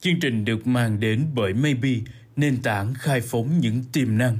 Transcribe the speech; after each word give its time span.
Chương 0.00 0.20
trình 0.22 0.44
được 0.44 0.66
mang 0.66 1.00
đến 1.00 1.26
bởi 1.34 1.54
Maybe, 1.54 1.88
nền 2.36 2.58
tảng 2.64 2.92
khai 2.94 3.20
phóng 3.20 3.46
những 3.60 3.82
tiềm 3.92 4.18
năng. 4.18 4.36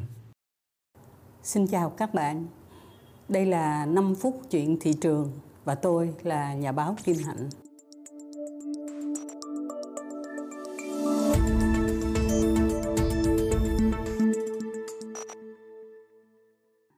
Xin 1.43 1.67
chào 1.67 1.91
các 1.91 2.15
bạn. 2.15 2.47
Đây 3.29 3.47
là 3.47 3.87
5 3.87 4.15
phút 4.15 4.41
chuyện 4.51 4.77
thị 4.81 4.93
trường 5.01 5.33
và 5.65 5.75
tôi 5.75 6.15
là 6.23 6.55
nhà 6.55 6.73
báo 6.73 6.97
Kim 7.05 7.17
Hạnh. 7.27 7.49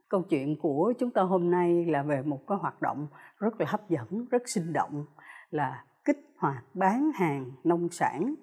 Câu 0.08 0.22
chuyện 0.30 0.56
của 0.62 0.92
chúng 0.98 1.10
ta 1.10 1.22
hôm 1.22 1.50
nay 1.50 1.84
là 1.86 2.02
về 2.02 2.22
một 2.22 2.40
cái 2.46 2.58
hoạt 2.60 2.82
động 2.82 3.08
rất 3.38 3.60
là 3.60 3.66
hấp 3.68 3.90
dẫn, 3.90 4.26
rất 4.30 4.48
sinh 4.48 4.72
động 4.72 5.04
là 5.50 5.84
kích 6.04 6.18
hoạt 6.36 6.64
bán 6.74 7.10
hàng 7.14 7.50
nông 7.64 7.88
sản 7.90 8.34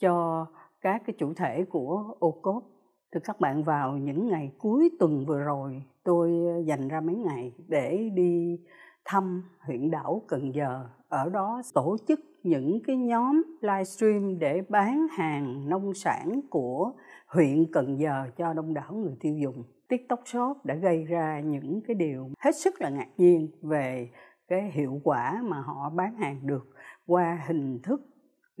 cho 0.00 0.46
các 0.80 1.02
cái 1.06 1.16
chủ 1.18 1.34
thể 1.34 1.64
của 1.64 2.14
ô 2.18 2.30
cốp 2.42 2.64
thưa 3.12 3.20
các 3.24 3.40
bạn, 3.40 3.62
vào 3.62 3.96
những 3.96 4.28
ngày 4.28 4.52
cuối 4.58 4.90
tuần 4.98 5.26
vừa 5.26 5.40
rồi, 5.40 5.82
tôi 6.04 6.30
dành 6.64 6.88
ra 6.88 7.00
mấy 7.00 7.14
ngày 7.14 7.52
để 7.68 8.10
đi 8.14 8.60
thăm 9.04 9.42
huyện 9.60 9.90
đảo 9.90 10.22
Cần 10.28 10.54
Giờ 10.54 10.86
ở 11.08 11.28
đó 11.28 11.62
tổ 11.74 11.96
chức 12.08 12.20
những 12.42 12.80
cái 12.86 12.96
nhóm 12.96 13.42
livestream 13.60 14.38
để 14.38 14.62
bán 14.68 15.06
hàng 15.10 15.68
nông 15.68 15.94
sản 15.94 16.40
của 16.50 16.92
huyện 17.26 17.72
Cần 17.72 17.98
Giờ 17.98 18.26
cho 18.36 18.52
đông 18.52 18.74
đảo 18.74 18.92
người 18.92 19.16
tiêu 19.20 19.36
dùng. 19.36 19.64
TikTok 19.88 20.20
Shop 20.24 20.64
đã 20.64 20.74
gây 20.74 21.04
ra 21.04 21.40
những 21.40 21.80
cái 21.86 21.94
điều 21.94 22.30
hết 22.38 22.56
sức 22.56 22.80
là 22.80 22.90
ngạc 22.90 23.08
nhiên 23.16 23.48
về 23.62 24.10
cái 24.48 24.70
hiệu 24.70 25.00
quả 25.04 25.42
mà 25.44 25.60
họ 25.60 25.90
bán 25.90 26.14
hàng 26.14 26.40
được 26.42 26.66
qua 27.06 27.42
hình 27.46 27.78
thức 27.82 28.00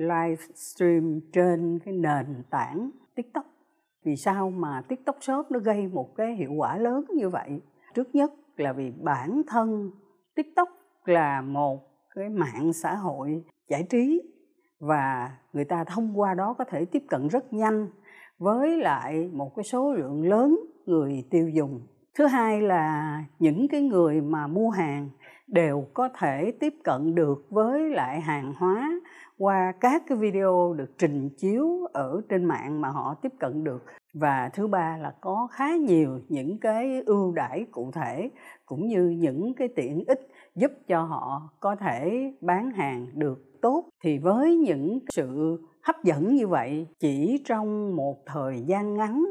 live 0.00 0.42
stream 0.54 1.20
trên 1.32 1.78
cái 1.84 1.94
nền 1.94 2.42
tảng 2.50 2.90
TikTok. 3.14 3.44
Vì 4.04 4.16
sao 4.16 4.50
mà 4.50 4.82
TikTok 4.88 5.16
Shop 5.20 5.50
nó 5.50 5.58
gây 5.58 5.88
một 5.88 6.16
cái 6.16 6.34
hiệu 6.34 6.52
quả 6.52 6.76
lớn 6.76 7.04
như 7.16 7.28
vậy? 7.28 7.60
Trước 7.94 8.14
nhất 8.14 8.32
là 8.56 8.72
vì 8.72 8.92
bản 9.02 9.42
thân 9.46 9.90
TikTok 10.34 10.68
là 11.04 11.40
một 11.40 11.80
cái 12.14 12.28
mạng 12.28 12.72
xã 12.72 12.94
hội 12.94 13.44
giải 13.68 13.86
trí 13.90 14.22
và 14.80 15.30
người 15.52 15.64
ta 15.64 15.84
thông 15.84 16.20
qua 16.20 16.34
đó 16.34 16.54
có 16.58 16.64
thể 16.64 16.84
tiếp 16.84 17.02
cận 17.08 17.28
rất 17.28 17.52
nhanh 17.52 17.86
với 18.38 18.76
lại 18.76 19.30
một 19.32 19.56
cái 19.56 19.64
số 19.64 19.92
lượng 19.92 20.28
lớn 20.28 20.60
người 20.86 21.24
tiêu 21.30 21.48
dùng. 21.48 21.86
Thứ 22.14 22.26
hai 22.26 22.60
là 22.60 23.24
những 23.38 23.68
cái 23.68 23.82
người 23.82 24.20
mà 24.20 24.46
mua 24.46 24.70
hàng 24.70 25.08
đều 25.52 25.86
có 25.94 26.08
thể 26.18 26.52
tiếp 26.60 26.74
cận 26.84 27.14
được 27.14 27.46
với 27.50 27.90
lại 27.90 28.20
hàng 28.20 28.54
hóa 28.56 28.90
qua 29.38 29.72
các 29.80 30.02
cái 30.06 30.18
video 30.18 30.74
được 30.78 30.98
trình 30.98 31.28
chiếu 31.38 31.86
ở 31.92 32.20
trên 32.28 32.44
mạng 32.44 32.80
mà 32.80 32.88
họ 32.88 33.14
tiếp 33.22 33.32
cận 33.38 33.64
được. 33.64 33.84
Và 34.14 34.50
thứ 34.54 34.66
ba 34.66 34.96
là 34.96 35.14
có 35.20 35.48
khá 35.50 35.76
nhiều 35.76 36.20
những 36.28 36.58
cái 36.58 37.02
ưu 37.06 37.32
đãi 37.32 37.66
cụ 37.70 37.90
thể 37.94 38.30
cũng 38.66 38.86
như 38.86 39.08
những 39.08 39.54
cái 39.54 39.68
tiện 39.76 40.04
ích 40.06 40.28
giúp 40.54 40.72
cho 40.88 41.02
họ 41.02 41.42
có 41.60 41.76
thể 41.76 42.32
bán 42.40 42.70
hàng 42.70 43.06
được 43.14 43.60
tốt. 43.62 43.84
Thì 44.04 44.18
với 44.18 44.56
những 44.56 44.98
sự 45.08 45.58
hấp 45.82 45.96
dẫn 46.04 46.34
như 46.34 46.48
vậy, 46.48 46.86
chỉ 46.98 47.42
trong 47.46 47.96
một 47.96 48.16
thời 48.26 48.62
gian 48.66 48.94
ngắn 48.94 49.24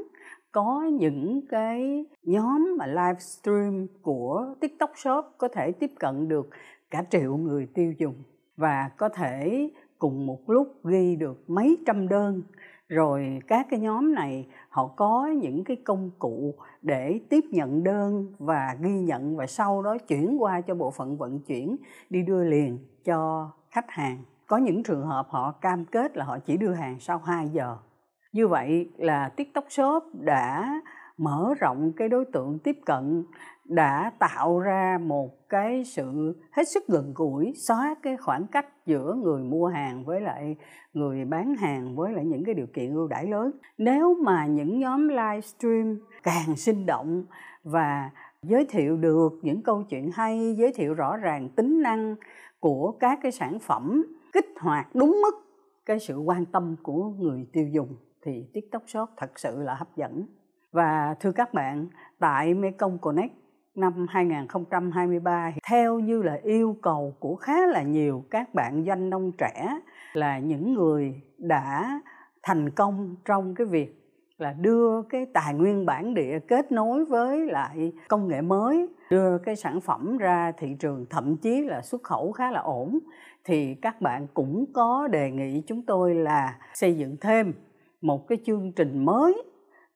có 0.52 0.84
những 0.84 1.42
cái 1.50 2.06
nhóm 2.24 2.76
mà 2.78 2.86
livestream 2.88 3.88
của 4.02 4.56
TikTok 4.60 4.92
Shop 4.96 5.26
có 5.38 5.48
thể 5.48 5.72
tiếp 5.72 5.92
cận 6.00 6.28
được 6.28 6.50
cả 6.92 7.04
triệu 7.10 7.38
người 7.38 7.68
tiêu 7.74 7.94
dùng 7.98 8.16
và 8.58 8.90
có 8.98 9.10
thể 9.10 9.70
cùng 10.00 10.26
một 10.26 10.50
lúc 10.50 10.86
ghi 10.86 11.16
được 11.16 11.50
mấy 11.50 11.78
trăm 11.86 12.08
đơn. 12.08 12.42
Rồi 12.88 13.40
các 13.48 13.68
cái 13.70 13.80
nhóm 13.80 14.14
này, 14.14 14.48
họ 14.70 14.88
có 14.88 15.28
những 15.28 15.64
cái 15.64 15.78
công 15.86 16.12
cụ 16.20 16.56
để 16.82 17.20
tiếp 17.30 17.44
nhận 17.52 17.84
đơn 17.84 18.34
và 18.40 18.76
ghi 18.82 19.02
nhận 19.02 19.36
và 19.36 19.46
sau 19.48 19.82
đó 19.82 19.98
chuyển 20.08 20.38
qua 20.40 20.62
cho 20.62 20.76
bộ 20.76 20.92
phận 20.92 21.18
vận 21.18 21.40
chuyển 21.40 21.76
đi 22.10 22.24
đưa 22.24 22.44
liền 22.44 22.78
cho 23.06 23.52
khách 23.72 23.90
hàng. 23.90 24.18
Có 24.48 24.58
những 24.58 24.84
trường 24.84 25.06
hợp 25.06 25.28
họ 25.30 25.52
cam 25.52 25.86
kết 25.86 26.18
là 26.18 26.26
họ 26.26 26.40
chỉ 26.40 26.58
đưa 26.58 26.74
hàng 26.74 27.00
sau 27.00 27.18
2 27.18 27.50
giờ 27.50 27.78
như 28.32 28.48
vậy 28.48 28.90
là 28.98 29.30
tiktok 29.30 29.66
shop 29.70 30.04
đã 30.14 30.82
mở 31.18 31.54
rộng 31.60 31.92
cái 31.96 32.10
đối 32.10 32.26
tượng 32.26 32.60
tiếp 32.64 32.78
cận, 32.86 33.24
đã 33.66 34.12
tạo 34.20 34.60
ra 34.60 35.00
một 35.02 35.50
cái 35.50 35.84
sự 35.86 36.36
hết 36.52 36.64
sức 36.68 36.88
gần 36.88 37.14
gũi, 37.16 37.54
xóa 37.68 37.96
cái 38.04 38.18
khoảng 38.18 38.48
cách 38.48 38.68
giữa 38.86 39.16
người 39.24 39.44
mua 39.44 39.68
hàng 39.68 40.06
với 40.06 40.22
lại 40.22 40.56
người 40.94 41.26
bán 41.26 41.56
hàng 41.56 41.96
với 41.96 42.14
lại 42.14 42.26
những 42.26 42.44
cái 42.46 42.56
điều 42.56 42.68
kiện 42.74 42.94
ưu 42.94 43.08
đãi 43.08 43.28
lớn. 43.28 43.52
Nếu 43.78 44.16
mà 44.24 44.46
những 44.46 44.80
nhóm 44.80 45.08
livestream 45.08 46.00
càng 46.24 46.56
sinh 46.56 46.86
động 46.86 47.26
và 47.64 48.10
giới 48.44 48.66
thiệu 48.66 48.98
được 48.98 49.30
những 49.42 49.62
câu 49.62 49.84
chuyện 49.90 50.10
hay, 50.14 50.56
giới 50.58 50.74
thiệu 50.74 50.94
rõ 50.94 51.18
ràng 51.18 51.50
tính 51.50 51.82
năng 51.82 52.16
của 52.60 52.92
các 53.00 53.20
cái 53.22 53.32
sản 53.32 53.60
phẩm, 53.60 54.06
kích 54.34 54.50
hoạt 54.60 54.96
đúng 54.96 55.22
mức 55.22 55.36
cái 55.86 56.00
sự 56.00 56.18
quan 56.18 56.46
tâm 56.46 56.76
của 56.84 57.04
người 57.20 57.48
tiêu 57.54 57.68
dùng 57.72 57.96
thì 58.24 58.46
TikTok 58.54 58.84
Shop 58.88 59.10
thật 59.18 59.40
sự 59.40 59.62
là 59.62 59.76
hấp 59.76 59.96
dẫn. 59.96 60.26
Và 60.72 61.16
thưa 61.20 61.32
các 61.32 61.54
bạn, 61.54 61.88
tại 62.20 62.54
Mekong 62.54 62.98
Connect 62.98 63.34
năm 63.76 64.06
2023 64.10 65.52
theo 65.70 66.00
như 66.00 66.22
là 66.22 66.40
yêu 66.44 66.78
cầu 66.82 67.16
của 67.20 67.36
khá 67.36 67.68
là 67.68 67.82
nhiều 67.82 68.24
các 68.32 68.54
bạn 68.54 68.84
doanh 68.88 69.10
nông 69.10 69.32
trẻ 69.38 69.80
là 70.14 70.40
những 70.40 70.74
người 70.74 71.22
đã 71.38 72.02
thành 72.44 72.70
công 72.70 73.16
trong 73.26 73.56
cái 73.56 73.68
việc 73.68 73.96
là 74.38 74.54
đưa 74.54 75.02
cái 75.02 75.26
tài 75.34 75.54
nguyên 75.54 75.86
bản 75.86 76.14
địa 76.14 76.40
kết 76.48 76.72
nối 76.72 77.06
với 77.06 77.46
lại 77.46 77.94
công 78.08 78.28
nghệ 78.28 78.42
mới 78.42 78.88
đưa 79.10 79.38
cái 79.38 79.56
sản 79.56 79.82
phẩm 79.82 80.18
ra 80.18 80.52
thị 80.58 80.76
trường 80.80 81.06
thậm 81.10 81.38
chí 81.38 81.62
là 81.62 81.82
xuất 81.82 82.04
khẩu 82.04 82.32
khá 82.32 82.52
là 82.52 82.60
ổn 82.60 83.00
thì 83.44 83.76
các 83.76 84.02
bạn 84.02 84.28
cũng 84.34 84.66
có 84.74 85.08
đề 85.08 85.32
nghị 85.32 85.62
chúng 85.68 85.82
tôi 85.82 86.16
là 86.16 86.58
xây 86.74 86.98
dựng 86.98 87.18
thêm 87.22 87.54
một 88.02 88.28
cái 88.28 88.38
chương 88.46 88.72
trình 88.76 89.06
mới 89.06 89.44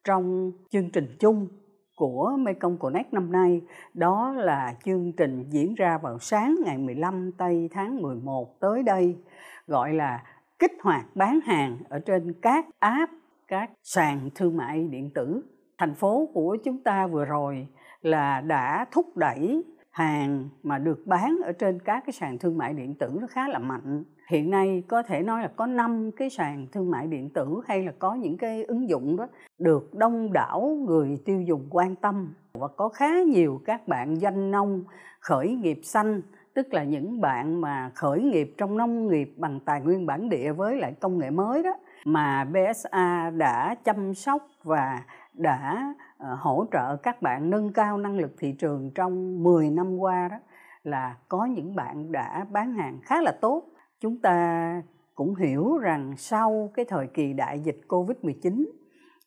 trong 0.03 0.52
chương 0.69 0.90
trình 0.91 1.16
chung 1.19 1.47
của 1.96 2.31
Mekong 2.40 2.78
Connect 2.78 3.14
năm 3.14 3.31
nay 3.31 3.62
đó 3.94 4.34
là 4.38 4.75
chương 4.86 5.12
trình 5.18 5.46
diễn 5.50 5.75
ra 5.75 5.97
vào 5.97 6.19
sáng 6.19 6.56
ngày 6.66 6.78
15 6.78 7.31
tây 7.38 7.69
tháng 7.72 8.02
11 8.02 8.59
tới 8.59 8.84
đây 8.84 9.16
gọi 9.68 9.94
là 9.94 10.24
kích 10.59 10.72
hoạt 10.81 11.06
bán 11.16 11.40
hàng 11.46 11.78
ở 11.90 12.00
trên 12.00 12.34
các 12.42 12.66
app, 12.80 13.12
các 13.47 13.72
sàn 13.84 14.30
thương 14.36 14.58
mại 14.58 14.88
điện 14.88 15.09
tử. 15.16 15.44
Thành 15.78 15.96
phố 15.96 16.30
của 16.34 16.58
chúng 16.63 16.84
ta 16.84 17.08
vừa 17.08 17.25
rồi 17.25 17.68
là 18.02 18.42
đã 18.42 18.86
thúc 18.92 19.18
đẩy 19.18 19.63
hàng 19.94 20.50
mà 20.64 20.78
được 20.78 21.08
bán 21.08 21.40
ở 21.46 21.52
trên 21.52 21.80
các 21.80 22.04
cái 22.06 22.14
sàn 22.14 22.38
thương 22.38 22.58
mại 22.58 22.74
điện 22.74 22.96
tử 23.00 23.18
nó 23.22 23.28
khá 23.28 23.48
là 23.48 23.59
mạnh. 23.59 24.04
Hiện 24.30 24.50
nay 24.50 24.84
có 24.88 25.04
thể 25.04 25.24
nói 25.24 25.42
là 25.42 25.48
có 25.56 25.66
5 25.66 26.12
cái 26.18 26.30
sàn 26.30 26.68
thương 26.72 26.92
mại 26.92 27.08
điện 27.08 27.30
tử 27.30 27.62
hay 27.68 27.84
là 27.84 27.94
có 28.00 28.14
những 28.14 28.38
cái 28.38 28.64
ứng 28.64 28.90
dụng 28.90 29.18
đó 29.18 29.28
được 29.59 29.94
đông 29.94 30.34
đảo 30.34 30.78
người 30.88 31.18
tiêu 31.26 31.42
dùng 31.42 31.68
quan 31.70 31.96
tâm 31.96 32.34
và 32.54 32.68
có 32.68 32.90
khá 32.90 33.22
nhiều 33.22 33.62
các 33.66 33.88
bạn 33.88 34.16
doanh 34.16 34.52
nông 34.52 34.84
khởi 35.20 35.56
nghiệp 35.56 35.80
xanh, 35.84 36.22
tức 36.54 36.74
là 36.74 36.84
những 36.84 37.22
bạn 37.22 37.62
mà 37.62 37.92
khởi 37.96 38.22
nghiệp 38.22 38.54
trong 38.58 38.78
nông 38.78 39.08
nghiệp 39.08 39.34
bằng 39.38 39.60
tài 39.66 39.81
nguyên 39.81 40.06
bản 40.06 40.30
địa 40.30 40.52
với 40.52 40.78
lại 40.78 40.94
công 41.00 41.18
nghệ 41.18 41.30
mới 41.30 41.64
đó, 41.64 41.74
mà 42.06 42.46
BSA 42.46 43.30
đã 43.30 43.75
chăm 43.84 44.14
sóc 44.14 44.48
và 44.64 45.04
đã 45.33 45.94
ờ, 46.17 46.35
hỗ 46.39 46.66
trợ 46.71 46.95
các 46.95 47.21
bạn 47.21 47.49
nâng 47.49 47.73
cao 47.73 47.97
năng 47.97 48.17
lực 48.17 48.31
thị 48.38 48.55
trường 48.59 48.91
trong 48.95 49.44
10 49.44 49.69
năm 49.69 49.97
qua 49.97 50.27
đó 50.31 50.38
là 50.83 51.17
có 51.29 51.45
những 51.45 51.75
bạn 51.75 52.11
đã 52.11 52.45
bán 52.51 52.73
hàng 52.73 52.99
khá 53.03 53.21
là 53.21 53.31
tốt. 53.41 53.63
Chúng 53.99 54.21
ta 54.21 54.81
cũng 55.16 55.35
hiểu 55.35 55.77
rằng 55.77 56.13
sau 56.17 56.71
cái 56.73 56.85
thời 56.85 57.07
kỳ 57.07 57.33
đại 57.33 57.59
dịch 57.59 57.81
Covid-19 57.88 58.65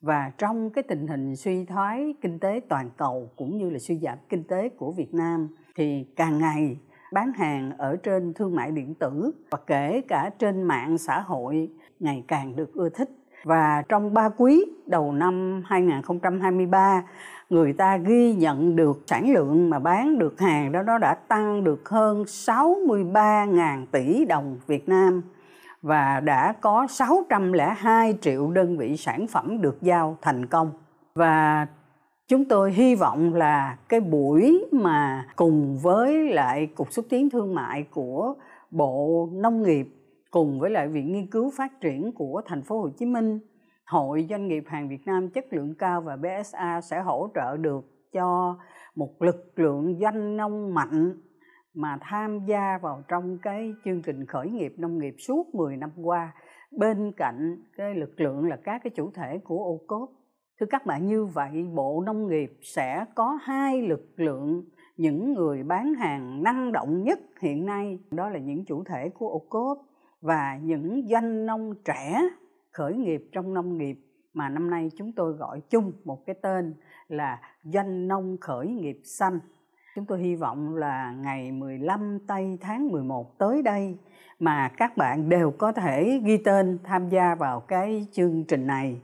và 0.01 0.33
trong 0.39 0.71
cái 0.71 0.85
tình 0.89 1.07
hình 1.07 1.37
suy 1.37 1.65
thoái 1.65 2.15
kinh 2.21 2.39
tế 2.39 2.61
toàn 2.69 2.91
cầu 2.97 3.31
cũng 3.37 3.59
như 3.59 3.71
là 3.71 3.79
suy 3.79 3.99
giảm 3.99 4.19
kinh 4.29 4.45
tế 4.45 4.69
của 4.69 4.93
Việt 4.93 5.15
Nam 5.15 5.49
thì 5.77 6.07
càng 6.17 6.39
ngày 6.39 6.77
bán 7.13 7.33
hàng 7.33 7.73
ở 7.79 7.97
trên 7.97 8.35
thương 8.35 8.55
mại 8.55 8.71
điện 8.71 8.95
tử 8.95 9.33
và 9.51 9.59
kể 9.67 10.03
cả 10.09 10.31
trên 10.39 10.63
mạng 10.63 10.99
xã 10.99 11.21
hội 11.21 11.71
ngày 12.01 12.25
càng 12.29 12.57
được 12.57 12.75
ưa 12.75 12.89
thích 12.89 13.11
và 13.45 13.83
trong 13.89 14.15
ba 14.15 14.29
quý 14.29 14.65
đầu 14.87 15.13
năm 15.13 15.63
2023 15.67 17.03
người 17.51 17.73
ta 17.73 17.97
ghi 17.97 18.35
nhận 18.35 18.77
được 18.77 19.03
sản 19.07 19.33
lượng 19.33 19.71
mà 19.71 19.79
bán 19.79 20.19
được 20.19 20.41
hàng 20.41 20.73
đó, 20.73 20.83
nó 20.83 20.99
đã 20.99 21.15
tăng 21.15 21.65
được 21.65 21.89
hơn 21.89 22.23
63.000 22.23 23.87
tỷ 23.93 24.25
đồng 24.25 24.59
Việt 24.67 24.89
Nam 24.89 25.23
và 25.83 26.21
đã 26.21 26.53
có 26.61 26.87
602 26.91 28.19
triệu 28.21 28.51
đơn 28.51 28.79
vị 28.79 28.97
sản 28.97 29.27
phẩm 29.27 29.61
được 29.61 29.83
giao 29.83 30.17
thành 30.23 30.47
công. 30.47 30.71
Và 31.15 31.67
chúng 32.29 32.45
tôi 32.45 32.73
hy 32.73 32.95
vọng 32.95 33.35
là 33.35 33.77
cái 33.89 34.01
buổi 34.01 34.65
mà 34.73 35.27
cùng 35.37 35.79
với 35.83 36.33
lại 36.33 36.67
Cục 36.67 36.93
xúc 36.93 37.07
tiến 37.09 37.31
thương 37.31 37.55
mại 37.55 37.83
của 37.91 38.35
Bộ 38.71 39.29
Nông 39.33 39.63
nghiệp 39.63 39.89
cùng 40.37 40.61
với 40.61 40.71
lại 40.71 40.89
Viện 40.89 41.13
Nghiên 41.13 41.27
cứu 41.31 41.51
Phát 41.57 41.81
triển 41.81 42.13
của 42.15 42.43
thành 42.47 42.63
phố 42.63 42.81
Hồ 42.81 42.89
Chí 42.99 43.07
Minh, 43.07 43.39
Hội 43.87 44.27
Doanh 44.31 44.49
nghiệp 44.49 44.65
hàng 44.67 44.89
Việt 44.89 45.07
Nam 45.07 45.31
chất 45.31 45.45
lượng 45.51 45.75
cao 45.79 46.01
và 46.01 46.17
BSA 46.17 46.81
sẽ 46.81 47.01
hỗ 47.01 47.29
trợ 47.35 47.57
được 47.57 47.85
cho 48.13 48.59
một 48.97 49.23
lực 49.23 49.53
lượng 49.57 49.99
doanh 50.01 50.37
nông 50.37 50.75
mạnh 50.75 51.21
mà 51.75 51.99
tham 52.01 52.47
gia 52.47 52.79
vào 52.83 53.03
trong 53.09 53.39
cái 53.43 53.73
chương 53.85 54.03
trình 54.03 54.27
khởi 54.27 54.51
nghiệp 54.51 54.75
nông 54.79 54.99
nghiệp 54.99 55.15
suốt 55.19 55.55
10 55.55 55.77
năm 55.77 55.91
qua. 56.03 56.33
Bên 56.79 57.13
cạnh 57.17 57.57
cái 57.77 57.95
lực 57.95 58.21
lượng 58.21 58.49
là 58.49 58.57
các 58.65 58.81
cái 58.85 58.91
chủ 58.97 59.11
thể 59.15 59.39
của 59.45 59.65
ô 59.65 59.81
cốp 59.87 60.11
thưa 60.61 60.67
các 60.71 60.87
bạn 60.87 61.07
như 61.07 61.25
vậy 61.25 61.67
bộ 61.75 62.03
nông 62.07 62.29
nghiệp 62.29 62.53
sẽ 62.63 63.05
có 63.15 63.39
hai 63.43 63.83
lực 63.83 64.13
lượng 64.17 64.65
những 64.97 65.33
người 65.33 65.63
bán 65.63 65.95
hàng 65.95 66.43
năng 66.43 66.73
động 66.73 67.03
nhất 67.03 67.19
hiện 67.41 67.67
nay 67.67 67.99
đó 68.11 68.29
là 68.29 68.39
những 68.39 68.65
chủ 68.65 68.85
thể 68.85 69.09
của 69.09 69.29
ô 69.29 69.39
cốp 69.49 69.79
và 70.21 70.59
những 70.63 71.07
doanh 71.11 71.47
nông 71.47 71.75
trẻ 71.85 72.23
khởi 72.73 72.95
nghiệp 72.95 73.29
trong 73.33 73.55
nông 73.55 73.79
nghiệp 73.79 73.99
mà 74.35 74.49
năm 74.49 74.71
nay 74.71 74.91
chúng 74.97 75.13
tôi 75.13 75.33
gọi 75.33 75.61
chung 75.71 75.93
một 76.05 76.27
cái 76.27 76.37
tên 76.43 76.75
là 77.09 77.41
doanh 77.65 78.09
nông 78.09 78.37
khởi 78.41 78.69
nghiệp 78.69 79.01
xanh. 79.05 79.39
Chúng 79.95 80.07
tôi 80.07 80.21
hy 80.21 80.35
vọng 80.35 80.75
là 80.75 81.13
ngày 81.13 81.53
15 81.53 82.19
tây 82.27 82.59
tháng 82.61 82.89
11 82.89 83.39
tới 83.39 83.63
đây 83.63 83.99
mà 84.39 84.69
các 84.77 84.97
bạn 84.97 85.29
đều 85.29 85.51
có 85.51 85.73
thể 85.73 86.21
ghi 86.25 86.37
tên 86.37 86.79
tham 86.85 87.09
gia 87.09 87.35
vào 87.35 87.61
cái 87.61 88.07
chương 88.13 88.45
trình 88.45 88.67
này 88.67 89.01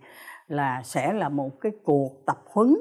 là 0.49 0.82
sẽ 0.85 1.12
là 1.12 1.29
một 1.29 1.61
cái 1.61 1.73
cuộc 1.85 2.26
tập 2.26 2.38
huấn 2.47 2.75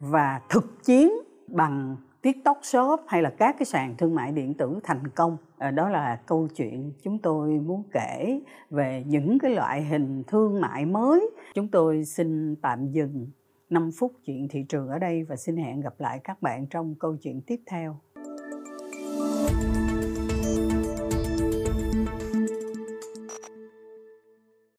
và 0.00 0.40
thực 0.48 0.84
chiến 0.84 1.12
bằng 1.48 1.96
TikTok 2.24 2.58
Shop 2.62 3.00
hay 3.06 3.22
là 3.22 3.30
các 3.30 3.56
cái 3.58 3.66
sàn 3.66 3.94
thương 3.98 4.14
mại 4.14 4.32
điện 4.32 4.54
tử 4.54 4.78
thành 4.84 5.08
công. 5.14 5.36
Ờ, 5.58 5.70
đó 5.70 5.88
là 5.88 6.20
câu 6.26 6.48
chuyện 6.56 6.92
chúng 7.02 7.18
tôi 7.18 7.48
muốn 7.48 7.82
kể 7.92 8.40
về 8.70 9.04
những 9.06 9.38
cái 9.38 9.50
loại 9.50 9.84
hình 9.84 10.22
thương 10.26 10.60
mại 10.60 10.86
mới. 10.86 11.30
Chúng 11.54 11.68
tôi 11.68 12.04
xin 12.04 12.56
tạm 12.56 12.86
dừng 12.92 13.30
5 13.70 13.90
phút 13.98 14.12
chuyện 14.24 14.48
thị 14.48 14.64
trường 14.68 14.88
ở 14.88 14.98
đây 14.98 15.24
và 15.24 15.36
xin 15.36 15.56
hẹn 15.56 15.80
gặp 15.80 15.94
lại 15.98 16.20
các 16.24 16.42
bạn 16.42 16.66
trong 16.66 16.94
câu 16.98 17.16
chuyện 17.22 17.40
tiếp 17.46 17.60
theo. 17.66 17.96